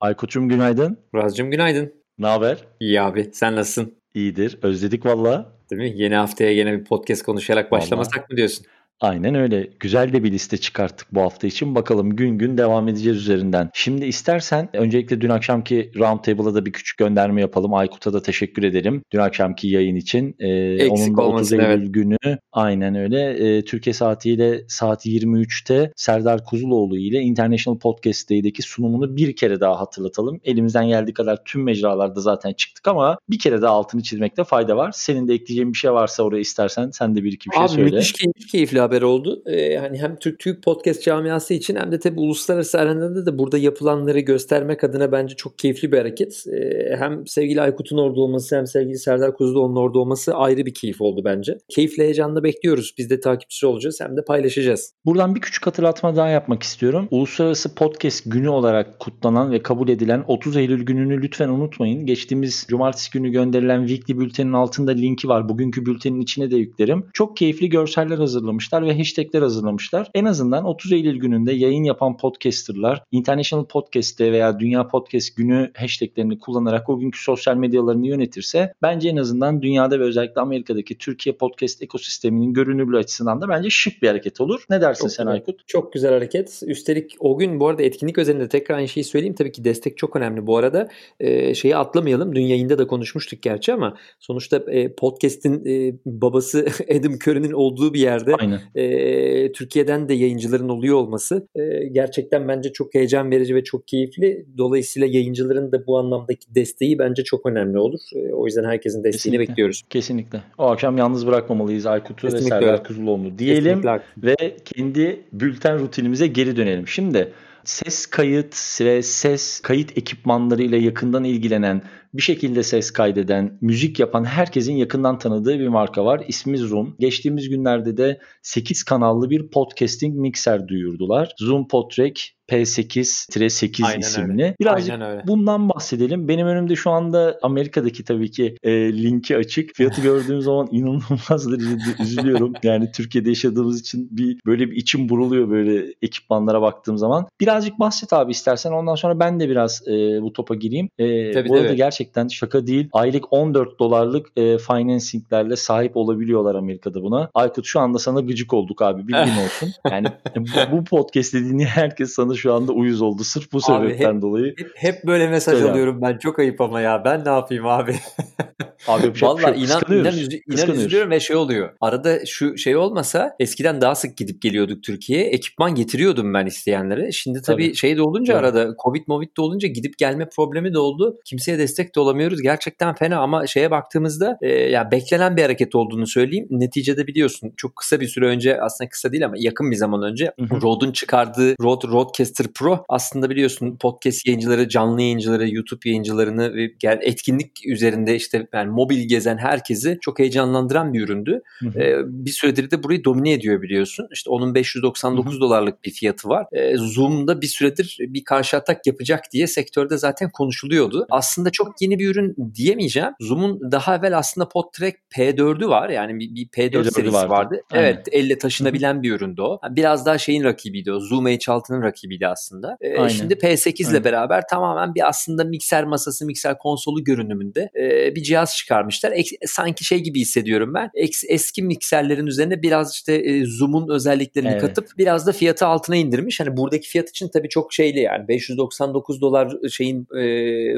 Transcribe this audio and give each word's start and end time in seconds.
Aykut'cum 0.00 0.48
günaydın. 0.48 0.98
Murat'cığım 1.12 1.50
günaydın. 1.50 1.92
Ne 2.18 2.26
haber? 2.26 2.64
İyi 2.80 3.00
abi. 3.00 3.30
Sen 3.32 3.56
nasılsın? 3.56 3.94
İyidir. 4.14 4.58
Özledik 4.62 5.06
valla. 5.06 5.52
Değil 5.70 5.82
mi? 5.82 6.02
Yeni 6.02 6.14
haftaya 6.14 6.50
yine 6.50 6.72
bir 6.80 6.84
podcast 6.84 7.22
konuşarak 7.22 7.70
başlamasak 7.72 8.14
Vallahi. 8.16 8.30
mı 8.32 8.36
diyorsun? 8.36 8.66
Aynen 9.00 9.34
öyle. 9.34 9.70
Güzel 9.80 10.12
de 10.12 10.24
bir 10.24 10.32
liste 10.32 10.56
çıkarttık 10.56 11.14
bu 11.14 11.20
hafta 11.20 11.46
için. 11.46 11.74
Bakalım 11.74 12.16
gün 12.16 12.38
gün 12.38 12.58
devam 12.58 12.88
edeceğiz 12.88 13.18
üzerinden. 13.18 13.70
Şimdi 13.74 14.06
istersen 14.06 14.68
öncelikle 14.72 15.20
dün 15.20 15.28
akşamki 15.28 15.90
Roundtable'a 15.96 16.54
da 16.54 16.66
bir 16.66 16.72
küçük 16.72 16.98
gönderme 16.98 17.40
yapalım. 17.40 17.74
Aykut'a 17.74 18.12
da 18.12 18.22
teşekkür 18.22 18.62
edelim. 18.62 19.02
Dün 19.12 19.18
akşamki 19.18 19.68
yayın 19.68 19.96
için. 19.96 20.36
Ee, 20.38 20.48
Eksik 20.48 20.92
onun 20.92 21.16
da 21.16 21.22
30 21.22 21.32
olmasın, 21.32 21.58
Eylül 21.58 21.82
evet. 21.82 21.94
günü 21.94 22.16
aynen 22.52 22.94
öyle. 22.94 23.30
Ee, 23.30 23.64
Türkiye 23.64 23.94
saatiyle 23.94 24.64
saat 24.68 25.06
23'te 25.06 25.92
Serdar 25.96 26.44
Kuzuloğlu 26.44 26.98
ile 26.98 27.20
International 27.20 27.78
Podcast 27.78 28.30
Day'deki 28.30 28.62
sunumunu 28.62 29.16
bir 29.16 29.36
kere 29.36 29.60
daha 29.60 29.80
hatırlatalım. 29.80 30.40
Elimizden 30.44 30.88
geldiği 30.88 31.12
kadar 31.12 31.44
tüm 31.44 31.62
mecralarda 31.62 32.20
zaten 32.20 32.52
çıktık 32.52 32.88
ama 32.88 33.18
bir 33.30 33.38
kere 33.38 33.62
daha 33.62 33.72
altını 33.72 34.02
çizmekte 34.02 34.44
fayda 34.44 34.76
var. 34.76 34.92
Senin 34.94 35.28
de 35.28 35.34
ekleyeceğin 35.34 35.72
bir 35.72 35.78
şey 35.78 35.92
varsa 35.92 36.22
oraya 36.22 36.40
istersen 36.40 36.90
sen 36.90 37.16
de 37.16 37.24
bir 37.24 37.32
iki 37.32 37.50
bir 37.50 37.54
şey 37.54 37.64
Abi 37.64 37.68
söyle. 37.68 37.84
müthiş 37.84 38.12
keyifli, 38.12 38.46
keyifli 38.46 38.85
haber 38.86 39.02
oldu. 39.02 39.42
Ee, 39.46 39.76
hani 39.76 39.98
hem 39.98 40.16
Türk 40.16 40.38
Türk 40.38 40.62
podcast 40.62 41.02
camiası 41.02 41.54
için 41.54 41.76
hem 41.76 41.92
de 41.92 41.98
tabii 41.98 42.20
uluslararası 42.20 42.78
arenada 42.78 43.26
da 43.26 43.38
burada 43.38 43.58
yapılanları 43.58 44.20
göstermek 44.20 44.84
adına 44.84 45.12
bence 45.12 45.36
çok 45.36 45.58
keyifli 45.58 45.92
bir 45.92 45.98
hareket. 45.98 46.44
Ee, 46.46 46.96
hem 46.98 47.26
sevgili 47.26 47.60
Aykut'un 47.60 47.98
orada 47.98 48.20
olması 48.20 48.56
hem 48.56 48.66
sevgili 48.66 48.98
Serdar 48.98 49.36
Kuzuloğlu'nun 49.36 49.76
orada 49.76 49.98
olması 49.98 50.34
ayrı 50.34 50.66
bir 50.66 50.74
keyif 50.74 51.00
oldu 51.00 51.22
bence. 51.24 51.58
Keyifle 51.68 52.04
heyecanla 52.04 52.44
bekliyoruz. 52.44 52.94
Biz 52.98 53.10
de 53.10 53.20
takipçi 53.20 53.66
olacağız 53.66 53.98
hem 54.00 54.16
de 54.16 54.24
paylaşacağız. 54.24 54.92
Buradan 55.04 55.34
bir 55.34 55.40
küçük 55.40 55.66
hatırlatma 55.66 56.16
daha 56.16 56.28
yapmak 56.28 56.62
istiyorum. 56.62 57.08
Uluslararası 57.10 57.74
Podcast 57.74 58.22
Günü 58.26 58.48
olarak 58.48 59.00
kutlanan 59.00 59.52
ve 59.52 59.62
kabul 59.62 59.88
edilen 59.88 60.24
30 60.28 60.56
Eylül 60.56 60.82
gününü 60.82 61.22
lütfen 61.22 61.48
unutmayın. 61.48 62.06
Geçtiğimiz 62.06 62.66
cumartesi 62.68 63.10
günü 63.10 63.30
gönderilen 63.30 63.86
Weekly 63.86 64.20
Bülten'in 64.20 64.52
altında 64.52 64.90
linki 64.90 65.28
var. 65.28 65.48
Bugünkü 65.48 65.86
bültenin 65.86 66.20
içine 66.20 66.50
de 66.50 66.56
yüklerim. 66.56 67.06
Çok 67.12 67.36
keyifli 67.36 67.68
görseller 67.68 68.18
hazırlamışlar 68.18 68.75
ve 68.82 68.98
hashtagler 68.98 69.42
hazırlamışlar. 69.42 70.10
En 70.14 70.24
azından 70.24 70.64
30 70.64 70.92
Eylül 70.92 71.18
gününde 71.18 71.52
yayın 71.52 71.84
yapan 71.84 72.16
podcasterlar 72.16 73.02
International 73.12 73.64
Podcast 73.64 74.20
Day 74.20 74.32
veya 74.32 74.58
Dünya 74.58 74.88
Podcast 74.88 75.36
Günü 75.36 75.70
hashtaglerini 75.76 76.38
kullanarak 76.38 76.88
o 76.88 76.98
günkü 76.98 77.22
sosyal 77.22 77.56
medyalarını 77.56 78.06
yönetirse 78.06 78.72
bence 78.82 79.08
en 79.08 79.16
azından 79.16 79.62
dünyada 79.62 80.00
ve 80.00 80.04
özellikle 80.04 80.40
Amerika'daki 80.40 80.98
Türkiye 80.98 81.36
podcast 81.36 81.82
ekosisteminin 81.82 82.52
görünürlüğü 82.52 82.98
açısından 82.98 83.40
da 83.40 83.48
bence 83.48 83.70
şık 83.70 84.02
bir 84.02 84.08
hareket 84.08 84.40
olur. 84.40 84.64
Ne 84.70 84.80
dersin 84.80 85.02
Çok 85.02 85.12
sen 85.12 85.24
güzel. 85.24 85.32
Aykut? 85.32 85.68
Çok 85.68 85.92
güzel 85.92 86.12
hareket. 86.12 86.62
Üstelik 86.66 87.16
o 87.18 87.38
gün 87.38 87.60
bu 87.60 87.68
arada 87.68 87.82
etkinlik 87.82 88.18
özelinde 88.18 88.48
tekrar 88.48 88.76
aynı 88.76 88.88
şeyi 88.88 89.04
söyleyeyim. 89.04 89.34
Tabii 89.34 89.52
ki 89.52 89.64
destek 89.64 89.98
çok 89.98 90.16
önemli 90.16 90.46
bu 90.46 90.56
arada. 90.56 90.88
Ee, 91.20 91.54
şeyi 91.54 91.76
atlamayalım. 91.76 92.34
Dün 92.34 92.42
yayında 92.42 92.78
da 92.78 92.86
konuşmuştuk 92.86 93.42
gerçi 93.42 93.72
ama 93.72 93.96
sonuçta 94.20 94.56
e, 94.56 94.92
podcast'in 94.92 95.64
e, 95.66 95.94
babası 96.06 96.66
Adam 96.90 97.12
Curry'nin 97.12 97.52
olduğu 97.52 97.94
bir 97.94 98.00
yerde 98.00 98.34
Aynen. 98.34 98.60
E, 98.74 99.52
Türkiye'den 99.52 100.08
de 100.08 100.14
yayıncıların 100.14 100.68
oluyor 100.68 100.96
olması 100.96 101.48
e, 101.54 101.86
gerçekten 101.92 102.48
bence 102.48 102.72
çok 102.72 102.94
heyecan 102.94 103.30
verici 103.30 103.54
ve 103.54 103.64
çok 103.64 103.88
keyifli. 103.88 104.46
Dolayısıyla 104.58 105.08
yayıncıların 105.08 105.72
da 105.72 105.86
bu 105.86 105.98
anlamdaki 105.98 106.54
desteği 106.54 106.98
bence 106.98 107.24
çok 107.24 107.46
önemli 107.46 107.78
olur. 107.78 108.00
E, 108.14 108.32
o 108.32 108.46
yüzden 108.46 108.64
herkesin 108.64 109.04
desteğini 109.04 109.12
Kesinlikle. 109.12 109.50
bekliyoruz. 109.50 109.82
Kesinlikle. 109.90 110.40
O 110.58 110.64
akşam 110.64 110.98
yalnız 110.98 111.26
bırakmamalıyız 111.26 111.86
Aykut'u 111.86 112.26
ve 112.26 112.30
Serdar. 112.40 112.84
Kuzuloğlu'nu 112.84 113.38
diyelim 113.38 113.82
Kesinlikle 113.82 114.02
ve 114.18 114.56
kendi 114.64 115.20
bülten 115.32 115.78
rutinimize 115.78 116.26
geri 116.26 116.56
dönelim. 116.56 116.88
Şimdi 116.88 117.32
ses 117.66 118.06
kayıt 118.06 118.80
ve 118.80 119.02
ses 119.02 119.60
kayıt 119.60 119.98
ekipmanlarıyla 119.98 120.78
yakından 120.78 121.24
ilgilenen, 121.24 121.82
bir 122.16 122.22
şekilde 122.22 122.62
ses 122.62 122.90
kaydeden, 122.90 123.58
müzik 123.60 124.00
yapan 124.00 124.24
herkesin 124.24 124.74
yakından 124.76 125.18
tanıdığı 125.18 125.58
bir 125.58 125.68
marka 125.68 126.04
var. 126.04 126.24
İsmi 126.28 126.58
Zoom. 126.58 126.96
Geçtiğimiz 126.98 127.48
günlerde 127.48 127.96
de 127.96 128.18
8 128.42 128.82
kanallı 128.82 129.30
bir 129.30 129.50
podcasting 129.50 130.16
mikser 130.16 130.68
duyurdular. 130.68 131.34
Zoom 131.38 131.68
Podtrack 131.68 132.36
P8-8 132.48 133.86
Aynen 133.86 134.00
isimli. 134.00 134.32
öyle. 134.32 134.56
Birazcık 134.60 134.92
Aynen 134.92 135.10
öyle. 135.10 135.22
Bundan 135.26 135.68
bahsedelim. 135.68 136.28
Benim 136.28 136.46
önümde 136.46 136.76
şu 136.76 136.90
anda 136.90 137.38
Amerika'daki 137.42 138.04
tabii 138.04 138.30
ki 138.30 138.54
e, 138.62 138.70
linki 139.02 139.36
açık. 139.36 139.74
Fiyatı 139.74 140.02
gördüğüm 140.02 140.40
zaman 140.40 140.68
inanılmaz 140.70 141.52
derecede 141.52 142.02
üzülüyorum. 142.02 142.52
Yani 142.62 142.90
Türkiye'de 142.92 143.28
yaşadığımız 143.28 143.80
için 143.80 144.08
bir 144.10 144.38
böyle 144.46 144.70
bir 144.70 144.76
içim 144.76 145.08
buruluyor 145.08 145.50
böyle 145.50 145.94
ekipmanlara 146.02 146.62
baktığım 146.62 146.98
zaman. 146.98 147.26
Birazcık 147.40 147.78
bahset 147.78 148.12
abi 148.12 148.30
istersen 148.30 148.72
ondan 148.72 148.94
sonra 148.94 149.20
ben 149.20 149.40
de 149.40 149.48
biraz 149.48 149.82
e, 149.88 150.22
bu 150.22 150.32
topa 150.32 150.54
gireyim. 150.54 150.88
E, 150.98 151.32
Tabii, 151.32 151.48
bu 151.48 151.54
arada 151.54 151.66
tabii. 151.66 151.76
gerçekten 151.76 152.05
şaka 152.30 152.66
değil. 152.66 152.88
Aylık 152.92 153.32
14 153.32 153.78
dolarlık 153.78 154.26
e, 154.36 154.58
financinglerle 154.58 155.56
sahip 155.56 155.96
olabiliyorlar 155.96 156.54
Amerika'da 156.54 157.02
buna. 157.02 157.30
Aykut 157.34 157.66
şu 157.66 157.80
anda 157.80 157.98
sana 157.98 158.20
gıcık 158.20 158.54
olduk 158.54 158.82
abi 158.82 159.02
bilgin 159.08 159.16
olsun. 159.44 159.68
Yani 159.90 160.06
bu, 160.36 160.76
bu 160.76 160.84
podcast'i 160.84 161.44
dinleyen 161.44 161.66
herkes 161.68 162.10
sana 162.14 162.34
şu 162.34 162.54
anda 162.54 162.72
uyuz 162.72 163.02
oldu. 163.02 163.24
Sırf 163.24 163.52
bu 163.52 163.56
Abi 163.56 163.62
sebepten 163.62 164.22
dolayı. 164.22 164.54
Hep, 164.58 164.70
hep 164.74 165.06
böyle 165.06 165.28
mesaj 165.28 165.58
Söyle 165.58 165.70
alıyorum 165.70 165.98
ben. 166.02 166.18
Çok 166.18 166.38
ayıp 166.38 166.60
ama 166.60 166.80
ya. 166.80 167.02
Ben 167.04 167.24
ne 167.24 167.28
yapayım 167.28 167.66
abi? 167.66 167.94
Abi 168.88 169.14
bir 169.14 169.18
şey 169.18 169.28
Vallahi 169.28 169.44
yok. 169.44 169.56
inan, 169.58 170.00
inan, 170.00 170.12
üzü- 170.12 170.40
inan 170.54 170.74
üzülüyorum 170.76 171.10
ve 171.10 171.20
şey 171.20 171.36
oluyor. 171.36 171.70
Arada 171.80 172.26
şu 172.26 172.58
şey 172.58 172.76
olmasa 172.76 173.36
eskiden 173.40 173.80
daha 173.80 173.94
sık 173.94 174.16
gidip 174.16 174.42
geliyorduk 174.42 174.82
Türkiye'ye. 174.82 175.26
Ekipman 175.26 175.74
getiriyordum 175.74 176.34
ben 176.34 176.46
isteyenlere. 176.46 177.12
Şimdi 177.12 177.42
tabii, 177.42 177.66
Tabii. 177.66 177.74
şey 177.76 177.96
de 177.96 178.02
olunca 178.02 178.34
Tabii. 178.34 178.46
arada 178.46 178.74
Covid 178.84 179.02
Movid 179.06 179.28
de 179.36 179.40
olunca 179.40 179.68
gidip 179.68 179.98
gelme 179.98 180.28
problemi 180.36 180.74
de 180.74 180.78
oldu. 180.78 181.18
Kimseye 181.24 181.58
destek 181.58 181.85
de 181.94 182.00
olamıyoruz. 182.00 182.42
Gerçekten 182.42 182.94
fena 182.94 183.18
ama 183.18 183.46
şeye 183.46 183.70
baktığımızda 183.70 184.38
e, 184.42 184.48
ya 184.48 184.90
beklenen 184.90 185.36
bir 185.36 185.42
hareket 185.42 185.74
olduğunu 185.74 186.06
söyleyeyim. 186.06 186.46
Neticede 186.50 187.06
biliyorsun 187.06 187.52
çok 187.56 187.76
kısa 187.76 188.00
bir 188.00 188.08
süre 188.08 188.26
önce 188.26 188.60
aslında 188.60 188.88
kısa 188.88 189.12
değil 189.12 189.24
ama 189.24 189.34
yakın 189.38 189.70
bir 189.70 189.76
zaman 189.76 190.02
önce. 190.02 190.32
Rode'un 190.62 190.92
çıkardığı 190.92 191.54
Rode 191.62 191.88
Rodecaster 191.88 192.46
Pro 192.54 192.84
aslında 192.88 193.30
biliyorsun 193.30 193.76
podcast 193.80 194.26
yayıncıları, 194.26 194.68
canlı 194.68 195.02
yayıncıları, 195.02 195.54
YouTube 195.54 195.80
yayıncılarını 195.84 196.54
ve 196.54 196.70
etkinlik 196.82 197.66
üzerinde 197.66 198.16
işte 198.16 198.46
yani 198.54 198.70
mobil 198.70 199.08
gezen 199.08 199.38
herkesi 199.38 199.98
çok 200.00 200.18
heyecanlandıran 200.18 200.92
bir 200.92 201.00
üründü. 201.00 201.42
Hı 201.58 201.68
hı. 201.68 201.80
Ee, 201.80 201.96
bir 202.06 202.30
süredir 202.30 202.70
de 202.70 202.82
burayı 202.82 203.04
domine 203.04 203.32
ediyor 203.32 203.62
biliyorsun. 203.62 204.08
İşte 204.12 204.30
onun 204.30 204.54
599 204.54 205.40
dolarlık 205.40 205.84
bir 205.84 205.90
fiyatı 205.90 206.28
var. 206.28 206.46
Ee, 206.52 206.76
Zoom'da 206.76 207.40
bir 207.40 207.46
süredir 207.46 207.96
bir 208.00 208.24
karşı 208.24 208.56
atak 208.56 208.86
yapacak 208.86 209.24
diye 209.32 209.46
sektörde 209.46 209.98
zaten 209.98 210.30
konuşuluyordu. 210.30 211.06
Aslında 211.10 211.50
çok 211.50 211.75
yeni 211.82 211.98
bir 211.98 212.10
ürün 212.10 212.36
diyemeyeceğim. 212.54 213.10
Zoom'un 213.20 213.72
daha 213.72 213.96
evvel 213.96 214.18
aslında 214.18 214.48
PodTrack 214.48 214.96
P4'ü 215.16 215.68
var. 215.68 215.88
Yani 215.88 216.18
bir, 216.18 216.34
bir 216.34 216.48
P4, 216.48 216.70
P4'ü 216.70 216.90
serisi 216.90 217.12
vardı. 217.14 217.30
vardı. 217.30 217.60
Aynen. 217.72 217.84
Evet 217.84 218.06
elle 218.12 218.38
taşınabilen 218.38 219.02
bir 219.02 219.12
üründü 219.12 219.42
o. 219.42 219.60
Biraz 219.70 220.06
daha 220.06 220.18
şeyin 220.18 220.44
rakibiydi 220.44 220.92
o. 220.92 221.00
Zoom 221.00 221.26
H6'nın 221.26 221.82
rakibiydi 221.82 222.26
aslında. 222.26 222.76
Ee, 222.80 222.96
Aynen. 222.96 223.08
şimdi 223.08 223.34
P8 223.34 223.82
ile 223.82 223.88
Aynen. 223.88 224.04
beraber 224.04 224.42
tamamen 224.50 224.94
bir 224.94 225.08
aslında 225.08 225.44
mikser 225.44 225.84
masası, 225.84 226.26
mikser 226.26 226.58
konsolu 226.58 227.04
görünümünde 227.04 227.70
e, 227.80 228.14
bir 228.14 228.22
cihaz 228.22 228.56
çıkarmışlar. 228.56 229.12
Ek- 229.12 229.36
sanki 229.46 229.84
şey 229.84 230.00
gibi 230.00 230.20
hissediyorum 230.20 230.74
ben. 230.74 230.90
Eks- 230.94 231.26
eski 231.28 231.62
mikserlerin 231.62 232.26
üzerine 232.26 232.62
biraz 232.62 232.94
işte 232.94 233.14
e, 233.14 233.46
Zoom'un 233.46 233.88
özelliklerini 233.94 234.48
Evet. 234.50 234.60
katıp 234.60 234.88
biraz 234.98 235.26
da 235.26 235.32
fiyatı 235.32 235.66
altına 235.66 235.96
indirmiş. 235.96 236.40
Hani 236.40 236.56
buradaki 236.56 236.88
fiyat 236.88 237.08
için 237.08 237.28
tabii 237.28 237.48
çok 237.48 237.72
şeyli 237.72 238.00
yani 238.00 238.28
599 238.28 239.20
dolar 239.20 239.52
şeyin 239.70 240.00
e, 240.02 240.22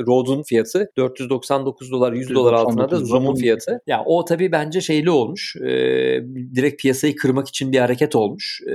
Rode'un 0.06 0.42
fiyatı, 0.42 0.88
499 0.97 1.93
dolar 1.93 2.12
100 2.12 2.34
dolar 2.34 2.53
altına 2.53 2.82
da 2.84 2.91
499 2.91 3.09
Zoom'un 3.09 3.34
fiyatı. 3.41 3.81
Ya 3.87 4.03
o 4.06 4.25
tabii 4.25 4.53
bence 4.53 4.80
şeyli 4.80 5.10
olmuş. 5.10 5.57
E, 5.57 5.68
direkt 6.54 6.83
piyasayı 6.83 7.16
kırmak 7.16 7.48
için 7.48 7.72
bir 7.72 7.78
hareket 7.78 8.16
olmuş. 8.16 8.60
E, 8.66 8.74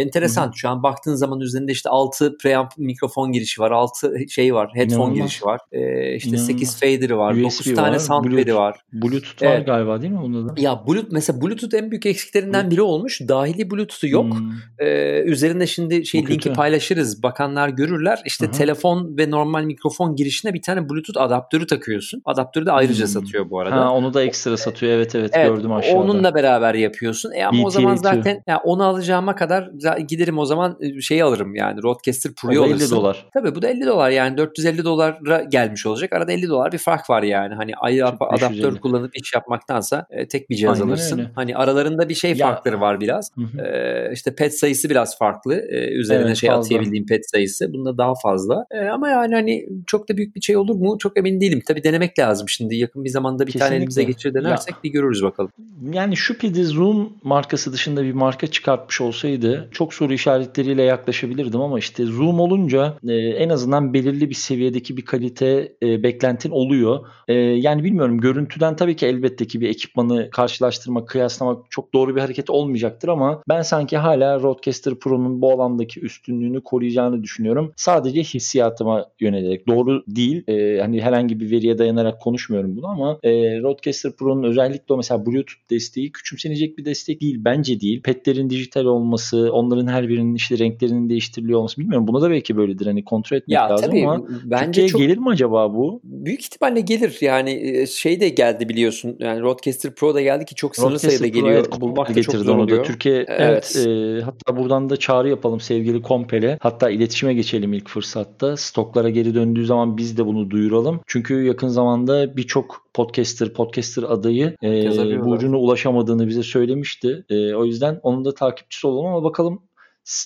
enteresan. 0.00 0.52
Şu 0.54 0.68
an 0.68 0.82
baktığın 0.82 1.14
zaman 1.14 1.40
üzerinde 1.40 1.72
işte 1.72 1.88
6 1.90 2.36
preamp 2.42 2.70
mikrofon 2.78 3.32
girişi 3.32 3.60
var. 3.60 3.70
6 3.70 4.14
şey 4.28 4.54
var. 4.54 4.70
Headphone 4.74 4.94
İnanılmaz. 5.02 5.16
girişi 5.18 5.44
var. 5.44 5.60
E, 5.72 6.14
işte 6.16 6.28
İnanılmaz. 6.30 6.46
8 6.46 6.80
fader'ı 6.80 7.16
var. 7.18 7.32
USB 7.32 7.42
9 7.44 7.74
tane 7.74 7.94
var, 7.94 7.98
soundpad'i 7.98 8.32
Bluetooth. 8.36 8.58
var. 8.58 8.76
Bluetooth 8.92 9.42
var 9.42 9.54
Evet. 9.56 9.66
galiba 9.66 10.02
değil 10.02 10.12
mi 10.12 10.18
bunda 10.22 10.48
da? 10.48 10.60
Ya 10.60 10.84
Bluetooth 10.88 11.12
mesela 11.12 11.40
Bluetooth 11.40 11.74
en 11.74 11.90
büyük 11.90 12.06
eksiklerinden 12.06 12.70
biri 12.70 12.82
olmuş. 12.82 13.20
Dahili 13.28 13.70
Bluetooth'u 13.70 14.08
yok. 14.08 14.34
Hmm. 14.34 14.50
Ee, 14.78 15.20
üzerinde 15.26 15.66
şimdi 15.66 16.06
şey 16.06 16.20
Bu 16.20 16.24
kötü. 16.24 16.34
linki 16.34 16.52
paylaşırız. 16.52 17.22
Bakanlar 17.22 17.68
görürler. 17.68 18.22
İşte 18.26 18.46
Hı 18.46 18.48
hı. 18.50 18.52
telefon 18.52 19.16
ve 19.18 19.30
normal 19.30 19.64
mikrofon 19.64 20.16
girişine 20.16 20.54
bir 20.54 20.62
tane 20.62 20.88
Bluetooth 20.88 21.20
adaptörü 21.20 21.49
adaptörü 21.50 21.66
takıyorsun. 21.66 22.22
Adaptörü 22.24 22.66
de 22.66 22.72
ayrıca 22.72 23.04
hmm. 23.04 23.08
satıyor 23.08 23.50
bu 23.50 23.60
arada. 23.60 23.76
Ha, 23.76 23.92
onu 23.92 24.14
da 24.14 24.22
ekstra 24.22 24.56
satıyor. 24.56 24.92
Evet 24.92 25.14
evet, 25.14 25.30
evet 25.34 25.48
gördüm 25.48 25.72
aşağıda. 25.72 25.98
Onunla 25.98 26.34
beraber 26.34 26.74
yapıyorsun. 26.74 27.32
E 27.32 27.46
ama 27.46 27.58
BT 27.58 27.66
o 27.66 27.70
zaman 27.70 27.96
zaten 27.96 28.42
yani 28.46 28.60
onu 28.64 28.84
alacağıma 28.84 29.34
kadar 29.34 29.70
giderim 30.08 30.38
o 30.38 30.44
zaman 30.44 30.78
e, 30.80 31.00
şeyi 31.00 31.24
alırım 31.24 31.54
yani 31.54 31.82
Roadcaster 31.82 32.32
Pro'yu 32.34 32.62
alırsın. 32.62 32.86
50 32.86 32.90
dolar. 32.90 33.26
Tabii 33.34 33.54
bu 33.54 33.62
da 33.62 33.68
50 33.68 33.86
dolar 33.86 34.10
yani 34.10 34.36
450 34.36 34.84
dolara 34.84 35.42
gelmiş 35.42 35.86
olacak. 35.86 36.12
Arada 36.12 36.32
50 36.32 36.48
dolar 36.48 36.72
bir 36.72 36.78
fark 36.78 37.10
var 37.10 37.22
yani. 37.22 37.54
Hani 37.54 37.72
ayrı 37.76 38.06
adaptör 38.06 38.76
kullanıp 38.76 39.16
iş 39.16 39.34
yapmaktansa 39.34 40.06
e, 40.10 40.28
tek 40.28 40.50
bir 40.50 40.56
cihaz 40.56 40.80
Aynen 40.80 40.92
alırsın. 40.92 41.18
Öyle. 41.18 41.30
Hani 41.34 41.56
aralarında 41.56 42.08
bir 42.08 42.14
şey 42.14 42.34
farkları 42.34 42.74
ya. 42.74 42.80
var 42.80 43.00
biraz. 43.00 43.30
E, 43.64 44.12
işte 44.12 44.34
pet 44.34 44.58
sayısı 44.58 44.90
biraz 44.90 45.18
farklı. 45.18 45.54
E, 45.54 45.88
üzerine 45.90 46.26
evet, 46.26 46.36
şey 46.36 46.50
fazla. 46.50 46.60
atayabildiğim 46.60 47.06
pet 47.06 47.30
sayısı. 47.30 47.72
Bunda 47.72 47.98
daha 47.98 48.14
fazla. 48.22 48.66
E, 48.70 48.88
ama 48.88 49.08
yani 49.08 49.34
hani 49.34 49.66
çok 49.86 50.08
da 50.08 50.16
büyük 50.16 50.36
bir 50.36 50.40
şey 50.40 50.56
olur 50.56 50.74
mu? 50.74 50.96
Çok 50.98 51.18
emin 51.18 51.39
değilim. 51.40 51.62
Tabii 51.66 51.84
denemek 51.84 52.18
lazım 52.18 52.48
şimdi. 52.48 52.76
Yakın 52.76 53.04
bir 53.04 53.10
zamanda 53.10 53.46
bir 53.46 53.52
Kesinlikle. 53.52 53.66
tane 53.68 53.76
elimize 53.76 54.04
geçir 54.04 54.34
denersek 54.34 54.74
ya. 54.74 54.82
bir 54.84 54.90
görürüz 54.90 55.22
bakalım. 55.22 55.50
Yani 55.92 56.16
şu 56.16 56.38
pidi 56.38 56.64
Zoom 56.64 57.12
markası 57.22 57.72
dışında 57.72 58.04
bir 58.04 58.12
marka 58.12 58.46
çıkartmış 58.46 59.00
olsaydı 59.00 59.68
çok 59.72 59.94
soru 59.94 60.12
işaretleriyle 60.12 60.82
yaklaşabilirdim 60.82 61.60
ama 61.60 61.78
işte 61.78 62.04
Zoom 62.04 62.40
olunca 62.40 62.94
e, 63.08 63.14
en 63.14 63.48
azından 63.48 63.94
belirli 63.94 64.30
bir 64.30 64.34
seviyedeki 64.34 64.96
bir 64.96 65.04
kalite 65.04 65.72
e, 65.82 66.02
beklentin 66.02 66.50
oluyor. 66.50 67.06
E, 67.28 67.34
yani 67.34 67.84
bilmiyorum 67.84 68.20
görüntüden 68.20 68.76
tabii 68.76 68.96
ki 68.96 69.06
elbette 69.06 69.46
ki 69.46 69.60
bir 69.60 69.68
ekipmanı 69.68 70.30
karşılaştırmak, 70.30 71.08
kıyaslamak 71.08 71.70
çok 71.70 71.94
doğru 71.94 72.16
bir 72.16 72.20
hareket 72.20 72.50
olmayacaktır 72.50 73.08
ama 73.08 73.42
ben 73.48 73.62
sanki 73.62 73.96
hala 73.96 74.40
Rodecaster 74.40 74.94
Pro'nun 74.94 75.42
bu 75.42 75.52
alandaki 75.52 76.00
üstünlüğünü 76.00 76.60
koruyacağını 76.60 77.22
düşünüyorum. 77.22 77.72
Sadece 77.76 78.22
hissiyatıma 78.22 79.06
yönelerek. 79.20 79.68
Doğru 79.68 80.02
değil. 80.08 80.44
E, 80.48 80.80
hani 80.80 81.02
herhangi 81.02 81.29
bir 81.38 81.50
veriye 81.50 81.78
dayanarak 81.78 82.20
konuşmuyorum 82.20 82.76
bunu 82.76 82.86
ama 82.86 83.18
e, 83.22 83.30
Rodecaster 83.60 84.12
Pro'nun 84.12 84.42
özellikle 84.42 84.94
o 84.94 84.96
mesela 84.96 85.26
Bluetooth 85.26 85.70
desteği 85.70 86.12
küçümsenecek 86.12 86.78
bir 86.78 86.84
destek 86.84 87.20
değil. 87.20 87.36
Bence 87.44 87.80
değil. 87.80 88.02
Petlerin 88.02 88.50
dijital 88.50 88.84
olması, 88.84 89.52
onların 89.52 89.86
her 89.86 90.08
birinin 90.08 90.34
işte 90.34 90.58
renklerinin 90.58 91.08
değiştiriliyor 91.08 91.58
olması 91.58 91.80
bilmiyorum. 91.80 92.06
Buna 92.06 92.22
da 92.22 92.30
belki 92.30 92.56
böyledir. 92.56 92.86
Hani 92.86 93.04
kontrol 93.04 93.36
etmek 93.36 93.54
ya, 93.54 93.68
lazım 93.68 93.86
tabii, 93.86 94.08
ama 94.08 94.26
bence 94.44 94.66
Türkiye'ye 94.66 94.88
çok... 94.88 95.00
gelir 95.00 95.18
mi 95.18 95.28
acaba 95.28 95.74
bu? 95.74 96.00
Büyük 96.04 96.42
ihtimalle 96.42 96.80
gelir. 96.80 97.18
Yani 97.20 97.84
şey 97.88 98.20
de 98.20 98.28
geldi 98.28 98.68
biliyorsun. 98.68 99.16
Yani 99.18 99.40
Rodecaster 99.40 99.94
Pro 99.94 100.14
da 100.14 100.20
geldi 100.20 100.44
ki 100.44 100.54
çok 100.54 100.76
sınırlı 100.76 100.94
Rodecaster 100.94 101.18
sayıda 101.18 101.38
geliyor. 101.38 101.54
Evet, 101.54 101.80
Bulmak 101.80 102.16
da 102.16 102.22
çok 102.22 102.34
zor 102.34 102.54
onu 102.54 102.62
oluyor. 102.62 102.78
Da. 102.78 102.82
Türkiye 102.82 103.24
evet, 103.28 103.76
evet 103.76 103.86
e, 103.86 104.20
hatta 104.24 104.56
buradan 104.56 104.90
da 104.90 104.96
çağrı 104.96 105.28
yapalım 105.28 105.60
sevgili 105.60 106.02
Kompel'e. 106.02 106.58
Hatta 106.60 106.90
iletişime 106.90 107.34
geçelim 107.34 107.72
ilk 107.72 107.88
fırsatta. 107.88 108.56
Stoklara 108.56 109.10
geri 109.10 109.34
döndüğü 109.34 109.66
zaman 109.66 109.96
biz 109.96 110.18
de 110.18 110.26
bunu 110.26 110.50
duyuralım. 110.50 111.00
Çünkü 111.06 111.19
yakın 111.28 111.68
zamanda 111.68 112.36
birçok 112.36 112.82
podcaster, 112.94 113.52
podcaster 113.52 114.02
adayı 114.02 114.56
e, 114.62 115.24
bu 115.24 115.36
ürüne 115.36 115.56
ulaşamadığını 115.56 116.28
bize 116.28 116.42
söylemişti. 116.42 117.24
E, 117.28 117.54
o 117.54 117.64
yüzden 117.64 118.00
onun 118.02 118.24
da 118.24 118.34
takipçisi 118.34 118.86
olalım 118.86 119.06
ama 119.06 119.24
bakalım 119.24 119.62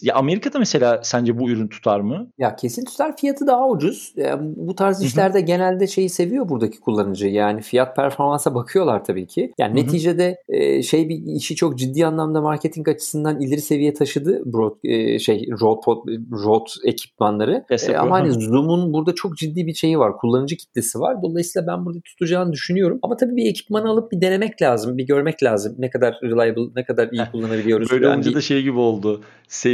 ya 0.03 0.15
Amerika'da 0.15 0.59
mesela 0.59 1.01
sence 1.03 1.39
bu 1.39 1.51
ürün 1.51 1.69
tutar 1.69 2.01
mı? 2.01 2.31
Ya 2.39 2.57
kesin 2.57 2.85
tutar. 2.85 3.17
Fiyatı 3.17 3.47
daha 3.47 3.69
ucuz. 3.69 4.13
Yani 4.17 4.53
bu 4.57 4.75
tarz 4.75 5.03
işlerde 5.03 5.41
genelde 5.41 5.87
şeyi 5.87 6.09
seviyor 6.09 6.49
buradaki 6.49 6.81
kullanıcı. 6.81 7.27
Yani 7.27 7.63
fiyat 7.63 7.97
performansa 7.97 8.55
bakıyorlar 8.55 9.05
tabii 9.05 9.27
ki. 9.27 9.53
Yani 9.59 9.77
neticede 9.77 10.37
e, 10.49 10.83
şey 10.83 11.09
bir 11.09 11.23
işi 11.37 11.57
çok 11.57 11.79
ciddi 11.79 12.07
anlamda 12.07 12.41
marketing 12.41 12.89
açısından 12.89 13.41
ileri 13.41 13.61
seviye 13.61 13.95
taşıdı 13.95 14.43
Broad 14.53 14.77
e, 14.85 15.19
şey 15.19 15.49
Rode 15.61 16.15
Rode 16.45 16.71
ekipmanları. 16.85 17.65
E, 17.71 17.97
ama 17.97 18.17
hani 18.19 18.33
Zoom'un 18.33 18.93
burada 18.93 19.15
çok 19.15 19.37
ciddi 19.37 19.67
bir 19.67 19.75
şeyi 19.75 19.99
var. 19.99 20.17
Kullanıcı 20.17 20.57
kitlesi 20.57 21.01
var. 21.01 21.23
Dolayısıyla 21.23 21.67
ben 21.67 21.87
burada 21.87 22.01
tutacağını 22.01 22.53
düşünüyorum. 22.53 22.99
Ama 23.03 23.17
tabii 23.17 23.37
bir 23.37 23.51
ekipmanı 23.51 23.89
alıp 23.89 24.13
bir 24.13 24.21
denemek 24.21 24.63
lazım. 24.63 24.99
Bir 24.99 25.07
görmek 25.07 25.43
lazım. 25.43 25.75
Ne 25.79 25.91
kadar 25.91 26.19
reliable, 26.23 26.71
ne 26.77 26.85
kadar 26.85 27.09
iyi 27.13 27.23
kullanabiliyoruz. 27.33 27.91
Böyle 27.91 28.07
yani 28.07 28.17
önce 28.17 28.35
de 28.35 28.41
şey 28.41 28.63
gibi 28.63 28.79
oldu 28.79 29.21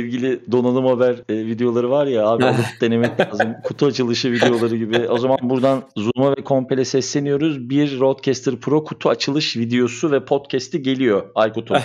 sevgili 0.00 0.52
donanım 0.52 0.86
haber 0.86 1.14
e, 1.28 1.46
videoları 1.46 1.90
var 1.90 2.06
ya 2.06 2.26
abi 2.26 2.44
alıp 2.44 2.64
denemek 2.80 3.20
lazım. 3.20 3.54
Kutu 3.64 3.86
açılışı 3.86 4.32
videoları 4.32 4.76
gibi. 4.76 5.08
O 5.08 5.18
zaman 5.18 5.38
buradan 5.42 5.82
Zoom'a 5.96 6.30
ve 6.30 6.44
Kompel'e 6.44 6.84
sesleniyoruz. 6.84 7.70
Bir 7.70 8.00
Rodecaster 8.00 8.56
Pro 8.56 8.84
kutu 8.84 9.08
açılış 9.08 9.56
videosu 9.56 10.12
ve 10.12 10.24
podcast'i 10.24 10.82
geliyor 10.82 11.26
Aykut'un. 11.34 11.76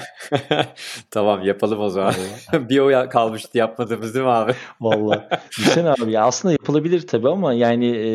tamam 1.12 1.44
yapalım 1.44 1.80
o 1.80 1.90
zaman. 1.90 2.14
bir 2.54 2.80
o 2.80 3.10
kalmıştı 3.10 3.58
yapmadığımız 3.58 4.14
değil 4.14 4.26
mi 4.26 4.32
abi? 4.32 4.54
Valla. 4.82 5.30
Düşünsene 5.58 5.90
abi 5.90 6.12
ya 6.12 6.24
aslında 6.24 6.52
yapılabilir 6.52 7.08
tabii 7.08 7.30
ama 7.30 7.54
yani 7.54 7.88
e, 7.88 8.10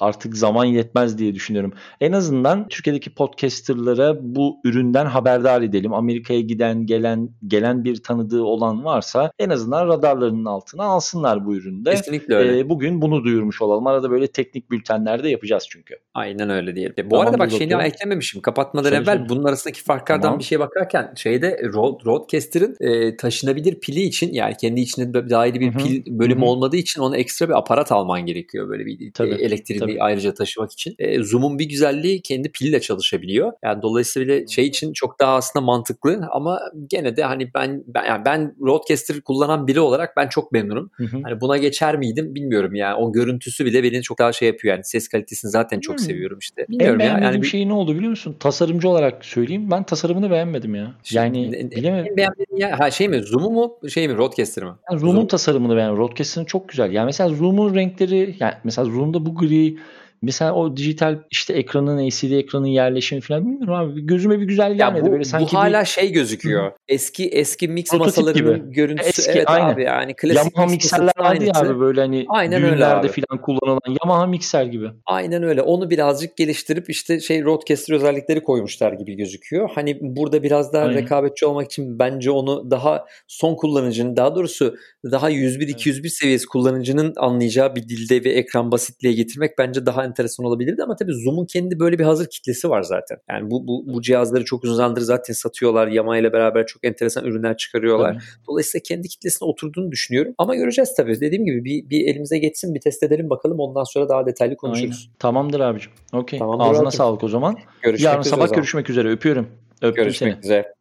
artık 0.00 0.36
zaman 0.36 0.64
yetmez 0.64 1.18
diye 1.18 1.34
düşünüyorum. 1.34 1.72
En 2.00 2.12
azından 2.12 2.68
Türkiye'deki 2.68 3.10
podcasterlara 3.10 4.16
bu 4.20 4.56
üründen 4.64 5.06
haberdar 5.06 5.62
edelim. 5.62 5.94
Amerika'ya 5.94 6.40
giden 6.40 6.86
gelen 6.86 7.30
gelen 7.46 7.84
bir 7.84 8.02
tanıdığı 8.02 8.42
olan 8.42 8.84
varsa 8.84 9.07
varsa 9.14 9.32
en 9.38 9.50
azından 9.50 9.88
radarlarının 9.88 10.44
altına 10.44 10.84
alsınlar 10.84 11.46
bu 11.46 11.56
üründe. 11.56 11.90
Kesinlikle 11.90 12.34
öyle. 12.34 12.58
E, 12.58 12.68
bugün 12.68 13.02
bunu 13.02 13.24
duyurmuş 13.24 13.62
olalım. 13.62 13.86
Arada 13.86 14.10
böyle 14.10 14.26
teknik 14.26 14.70
bültenlerde 14.70 15.28
yapacağız 15.28 15.66
çünkü. 15.70 15.94
Aynen 16.14 16.50
öyle 16.50 16.76
diyelim. 16.76 16.94
Bu 17.04 17.08
tamam, 17.10 17.26
arada 17.26 17.38
bak 17.38 17.50
şeyini 17.50 17.82
eklememişim. 17.82 18.42
Kapatmadan 18.42 18.88
Söyle 18.88 19.02
evvel 19.02 19.28
bunun 19.28 19.44
arasındaki 19.44 19.82
farklardan 19.82 20.22
tamam. 20.22 20.38
bir 20.38 20.44
şeye 20.44 20.60
bakarken 20.60 21.12
şeyde 21.16 21.60
Rode, 21.74 22.04
Rodecaster'ın 22.04 22.76
e, 22.80 23.16
taşınabilir 23.16 23.80
pili 23.80 24.00
için 24.00 24.32
yani 24.32 24.54
kendi 24.60 24.80
içinde 24.80 25.30
dahili 25.30 25.60
bir 25.60 25.74
Hı-hı. 25.74 25.84
pil 25.84 26.02
bölümü 26.06 26.40
Hı-hı. 26.40 26.50
olmadığı 26.50 26.76
için 26.76 27.00
ona 27.00 27.16
ekstra 27.16 27.48
bir 27.48 27.58
aparat 27.58 27.92
alman 27.92 28.26
gerekiyor 28.26 28.68
böyle 28.68 28.86
bir 28.86 29.12
tabii, 29.12 29.30
e, 29.30 29.34
elektriği 29.34 29.78
tabii. 29.78 29.96
ayrıca 30.00 30.34
taşımak 30.34 30.72
için. 30.72 30.94
E, 30.98 31.22
Zoom'un 31.22 31.58
bir 31.58 31.68
güzelliği 31.68 32.22
kendi 32.22 32.52
pille 32.52 32.80
çalışabiliyor. 32.80 33.52
Yani 33.64 33.82
dolayısıyla 33.82 34.46
şey 34.46 34.66
için 34.66 34.92
çok 34.92 35.20
daha 35.20 35.34
aslında 35.34 35.64
mantıklı 35.64 36.28
ama 36.32 36.60
gene 36.90 37.16
de 37.16 37.22
hani 37.22 37.50
ben 37.54 37.84
ben 37.86 38.04
yani 38.04 38.24
ben 38.24 38.54
Rodecaster 38.98 39.20
kullanan 39.20 39.66
biri 39.66 39.80
olarak 39.80 40.16
ben 40.16 40.28
çok 40.28 40.52
memnunum. 40.52 40.90
Hı 40.94 41.04
hı. 41.04 41.18
Hani 41.22 41.40
buna 41.40 41.56
geçer 41.56 41.98
miydim 41.98 42.34
bilmiyorum 42.34 42.74
yani. 42.74 42.94
O 42.94 43.12
görüntüsü 43.12 43.64
bile 43.64 43.82
beni 43.82 44.02
çok 44.02 44.18
daha 44.18 44.32
şey 44.32 44.48
yapıyor 44.48 44.74
yani. 44.74 44.84
Ses 44.84 45.08
kalitesini 45.08 45.50
zaten 45.50 45.80
çok 45.80 45.98
hmm. 45.98 46.04
seviyorum 46.04 46.38
işte. 46.38 46.66
Bilmiyorum 46.68 47.00
en 47.00 47.06
ya. 47.06 47.18
Yani 47.18 47.42
bir 47.42 47.46
şey 47.46 47.68
ne 47.68 47.72
oldu 47.72 47.94
biliyor 47.94 48.10
musun? 48.10 48.36
Tasarımcı 48.40 48.88
olarak 48.88 49.24
söyleyeyim. 49.24 49.70
Ben 49.70 49.82
tasarımını 49.82 50.30
beğenmedim 50.30 50.74
ya. 50.74 50.94
Yani 51.10 51.56
en, 51.56 51.70
bilemedim. 51.70 52.10
En 52.10 52.16
beğenmediğin 52.16 52.60
ya 52.60 52.80
ha 52.80 52.90
şey 52.90 53.08
mi? 53.08 53.22
Zoom'u 53.22 53.50
mu? 53.50 53.88
Şey 53.88 54.08
mi? 54.08 54.16
Rodecaster 54.16 54.64
mı? 54.64 54.78
Yani 54.90 55.00
Zoom'un 55.00 55.16
Zoom. 55.16 55.26
tasarımını 55.26 55.76
beğendim. 55.76 55.96
Rodecaster'ın 55.96 56.46
çok 56.46 56.68
güzel. 56.68 56.92
Yani 56.92 57.06
mesela 57.06 57.30
Zoom'un 57.30 57.74
renkleri 57.74 58.36
yani 58.40 58.54
mesela 58.64 58.84
Zoom'da 58.90 59.26
bu 59.26 59.34
gri 59.34 59.76
Mesela 60.22 60.54
o 60.54 60.76
dijital 60.76 61.18
işte 61.30 61.54
ekranın 61.54 62.08
LCD 62.08 62.30
ekranın 62.30 62.66
yerleşimi 62.66 63.20
falan 63.20 63.44
bilmiyorum 63.44 63.74
abi. 63.74 64.06
Gözüme 64.06 64.40
bir 64.40 64.44
güzel 64.44 64.74
gelmedi. 64.74 65.06
Bu, 65.06 65.12
böyle 65.12 65.24
sanki 65.24 65.56
bu 65.56 65.58
hala 65.58 65.80
bir... 65.80 65.86
şey 65.86 66.12
gözüküyor. 66.12 66.66
Hı. 66.66 66.74
Eski 66.88 67.28
eski 67.28 67.68
mix 67.68 67.90
Prototip 67.90 68.16
masalarının 68.16 68.60
gibi. 68.60 68.72
görüntüsü. 68.72 69.08
Eski, 69.08 69.30
evet 69.30 69.44
aynen. 69.46 69.74
abi 69.74 69.82
yani 69.82 70.14
klasik 70.14 70.36
Yamaha 70.36 70.70
mikserler 70.70 71.12
vardı 71.18 71.44
ya 71.44 71.52
abi 71.54 71.80
böyle 71.80 72.00
hani 72.00 72.26
aynen 72.28 72.62
düğünlerde 72.62 73.08
falan 73.08 73.42
kullanılan 73.42 73.96
Yamaha 74.04 74.26
mikser 74.26 74.64
gibi. 74.64 74.90
Aynen 75.06 75.42
öyle. 75.42 75.62
Onu 75.62 75.90
birazcık 75.90 76.36
geliştirip 76.36 76.90
işte 76.90 77.20
şey 77.20 77.44
Rodecaster 77.44 77.94
özellikleri 77.94 78.42
koymuşlar 78.42 78.92
gibi 78.92 79.14
gözüküyor. 79.14 79.70
Hani 79.74 79.98
burada 80.00 80.42
biraz 80.42 80.72
daha 80.72 80.84
aynen. 80.84 81.02
rekabetçi 81.02 81.46
olmak 81.46 81.66
için 81.66 81.98
bence 81.98 82.30
onu 82.30 82.70
daha 82.70 83.04
son 83.26 83.54
kullanıcının 83.54 84.16
daha 84.16 84.34
doğrusu 84.34 84.76
daha 85.04 85.30
101-201 85.30 86.00
evet. 86.00 86.12
seviyesi 86.12 86.46
kullanıcının 86.46 87.12
anlayacağı 87.16 87.74
bir 87.74 87.82
dilde 87.88 88.24
ve 88.24 88.32
ekran 88.32 88.72
basitliğe 88.72 89.14
getirmek 89.14 89.58
bence 89.58 89.86
daha 89.86 90.07
enteresan 90.08 90.46
olabilirdi 90.46 90.82
ama 90.82 90.96
tabii 90.96 91.12
Zoom'un 91.12 91.46
kendi 91.46 91.80
böyle 91.80 91.98
bir 91.98 92.04
hazır 92.04 92.26
kitlesi 92.26 92.70
var 92.70 92.82
zaten. 92.82 93.18
Yani 93.30 93.50
bu 93.50 93.66
bu, 93.66 93.84
bu 93.86 94.02
cihazları 94.02 94.44
çok 94.44 94.64
uzun 94.64 94.74
zamandır 94.74 95.00
zaten 95.00 95.34
satıyorlar. 95.34 95.88
Yama 95.88 96.18
ile 96.18 96.32
beraber 96.32 96.66
çok 96.66 96.84
enteresan 96.84 97.24
ürünler 97.24 97.56
çıkarıyorlar. 97.56 98.12
Tabii. 98.12 98.46
Dolayısıyla 98.48 98.82
kendi 98.82 99.08
kitlesine 99.08 99.48
oturduğunu 99.48 99.90
düşünüyorum. 99.90 100.34
Ama 100.38 100.54
göreceğiz 100.54 100.94
tabii. 100.96 101.20
Dediğim 101.20 101.44
gibi 101.44 101.64
bir, 101.64 101.90
bir 101.90 102.06
elimize 102.06 102.38
geçsin 102.38 102.74
bir 102.74 102.80
test 102.80 103.02
edelim 103.02 103.30
bakalım. 103.30 103.60
Ondan 103.60 103.84
sonra 103.84 104.08
daha 104.08 104.26
detaylı 104.26 104.56
konuşuruz. 104.56 105.04
Aynen. 105.08 105.18
Tamamdır 105.18 105.60
abicim. 105.60 105.92
Okey. 106.12 106.40
Ağzına 106.42 106.64
abicim. 106.64 106.90
sağlık 106.92 107.24
o 107.24 107.28
zaman. 107.28 107.56
Görüşmek 107.82 108.12
Yarın 108.12 108.22
sabah 108.22 108.54
görüşmek 108.54 108.90
üzere. 108.90 109.10
Öpüyorum. 109.10 109.48
Öptüm 109.82 110.04
Görüşmek 110.04 110.32
seni. 110.32 110.44
üzere. 110.44 110.77